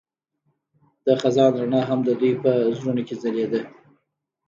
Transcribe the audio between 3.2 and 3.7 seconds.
ځلېده.